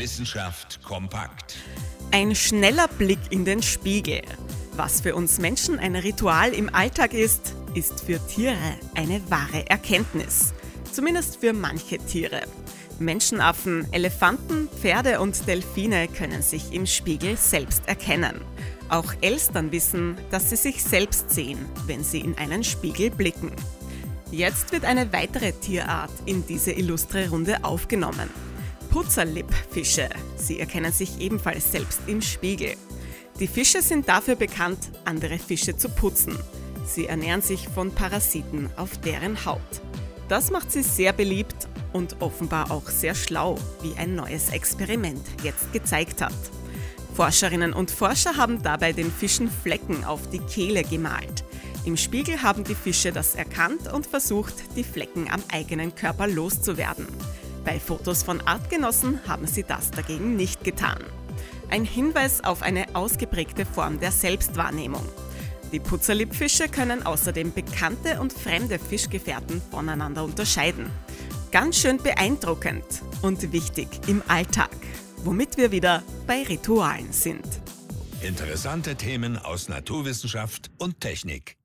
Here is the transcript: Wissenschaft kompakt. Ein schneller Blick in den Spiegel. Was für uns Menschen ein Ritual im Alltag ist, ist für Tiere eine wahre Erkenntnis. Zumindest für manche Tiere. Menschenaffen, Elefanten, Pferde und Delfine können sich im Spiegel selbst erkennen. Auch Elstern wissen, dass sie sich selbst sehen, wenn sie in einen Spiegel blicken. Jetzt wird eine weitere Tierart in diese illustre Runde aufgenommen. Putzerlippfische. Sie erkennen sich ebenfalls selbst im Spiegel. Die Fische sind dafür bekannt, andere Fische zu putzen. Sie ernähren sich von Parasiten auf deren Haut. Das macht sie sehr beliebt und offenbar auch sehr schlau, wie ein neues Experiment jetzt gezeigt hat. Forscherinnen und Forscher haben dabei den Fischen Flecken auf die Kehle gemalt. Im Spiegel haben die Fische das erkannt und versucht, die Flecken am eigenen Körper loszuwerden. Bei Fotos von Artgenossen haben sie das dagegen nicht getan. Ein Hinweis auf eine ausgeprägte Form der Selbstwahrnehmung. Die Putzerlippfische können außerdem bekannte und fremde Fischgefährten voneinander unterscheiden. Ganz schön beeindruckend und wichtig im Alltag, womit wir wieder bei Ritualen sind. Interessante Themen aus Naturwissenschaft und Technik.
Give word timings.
Wissenschaft 0.00 0.82
kompakt. 0.82 1.56
Ein 2.10 2.34
schneller 2.34 2.88
Blick 2.88 3.18
in 3.28 3.44
den 3.44 3.62
Spiegel. 3.62 4.22
Was 4.74 5.02
für 5.02 5.14
uns 5.14 5.38
Menschen 5.38 5.78
ein 5.78 5.94
Ritual 5.94 6.54
im 6.54 6.74
Alltag 6.74 7.12
ist, 7.12 7.54
ist 7.74 8.00
für 8.00 8.18
Tiere 8.26 8.56
eine 8.94 9.20
wahre 9.30 9.68
Erkenntnis. 9.68 10.54
Zumindest 10.90 11.36
für 11.40 11.52
manche 11.52 11.98
Tiere. 11.98 12.40
Menschenaffen, 12.98 13.92
Elefanten, 13.92 14.70
Pferde 14.70 15.20
und 15.20 15.46
Delfine 15.46 16.08
können 16.08 16.40
sich 16.40 16.72
im 16.72 16.86
Spiegel 16.86 17.36
selbst 17.36 17.86
erkennen. 17.86 18.40
Auch 18.88 19.12
Elstern 19.20 19.70
wissen, 19.70 20.16
dass 20.30 20.48
sie 20.48 20.56
sich 20.56 20.82
selbst 20.82 21.30
sehen, 21.30 21.58
wenn 21.86 22.02
sie 22.04 22.20
in 22.20 22.38
einen 22.38 22.64
Spiegel 22.64 23.10
blicken. 23.10 23.52
Jetzt 24.30 24.72
wird 24.72 24.86
eine 24.86 25.12
weitere 25.12 25.52
Tierart 25.52 26.12
in 26.24 26.46
diese 26.46 26.72
illustre 26.72 27.28
Runde 27.28 27.64
aufgenommen. 27.64 28.30
Putzerlippfische. 28.90 30.08
Sie 30.36 30.58
erkennen 30.58 30.92
sich 30.92 31.20
ebenfalls 31.20 31.70
selbst 31.70 32.00
im 32.08 32.20
Spiegel. 32.20 32.74
Die 33.38 33.46
Fische 33.46 33.82
sind 33.82 34.08
dafür 34.08 34.34
bekannt, 34.34 34.90
andere 35.04 35.38
Fische 35.38 35.76
zu 35.76 35.88
putzen. 35.88 36.36
Sie 36.84 37.06
ernähren 37.06 37.40
sich 37.40 37.68
von 37.68 37.92
Parasiten 37.92 38.68
auf 38.76 38.98
deren 38.98 39.44
Haut. 39.46 39.60
Das 40.28 40.50
macht 40.50 40.72
sie 40.72 40.82
sehr 40.82 41.12
beliebt 41.12 41.68
und 41.92 42.16
offenbar 42.20 42.70
auch 42.70 42.88
sehr 42.88 43.14
schlau, 43.14 43.58
wie 43.82 43.96
ein 43.96 44.16
neues 44.16 44.50
Experiment 44.50 45.22
jetzt 45.42 45.72
gezeigt 45.72 46.20
hat. 46.20 46.34
Forscherinnen 47.14 47.72
und 47.72 47.90
Forscher 47.90 48.36
haben 48.36 48.62
dabei 48.62 48.92
den 48.92 49.10
Fischen 49.10 49.50
Flecken 49.50 50.04
auf 50.04 50.28
die 50.30 50.38
Kehle 50.38 50.82
gemalt. 50.82 51.44
Im 51.84 51.96
Spiegel 51.96 52.42
haben 52.42 52.64
die 52.64 52.74
Fische 52.74 53.12
das 53.12 53.34
erkannt 53.36 53.92
und 53.92 54.06
versucht, 54.06 54.54
die 54.76 54.84
Flecken 54.84 55.30
am 55.30 55.42
eigenen 55.50 55.94
Körper 55.94 56.26
loszuwerden. 56.26 57.06
Bei 57.64 57.78
Fotos 57.78 58.22
von 58.22 58.40
Artgenossen 58.40 59.20
haben 59.28 59.46
sie 59.46 59.62
das 59.62 59.90
dagegen 59.90 60.36
nicht 60.36 60.64
getan. 60.64 60.98
Ein 61.68 61.84
Hinweis 61.84 62.42
auf 62.42 62.62
eine 62.62 62.94
ausgeprägte 62.94 63.64
Form 63.64 64.00
der 64.00 64.12
Selbstwahrnehmung. 64.12 65.06
Die 65.72 65.78
Putzerlippfische 65.78 66.68
können 66.68 67.04
außerdem 67.04 67.52
bekannte 67.52 68.20
und 68.20 68.32
fremde 68.32 68.78
Fischgefährten 68.78 69.62
voneinander 69.70 70.24
unterscheiden. 70.24 70.90
Ganz 71.52 71.78
schön 71.78 71.98
beeindruckend 71.98 72.84
und 73.22 73.52
wichtig 73.52 73.88
im 74.08 74.22
Alltag, 74.26 74.76
womit 75.18 75.56
wir 75.56 75.70
wieder 75.70 76.02
bei 76.26 76.42
Ritualen 76.42 77.12
sind. 77.12 77.44
Interessante 78.20 78.96
Themen 78.96 79.38
aus 79.38 79.68
Naturwissenschaft 79.68 80.70
und 80.78 81.00
Technik. 81.00 81.59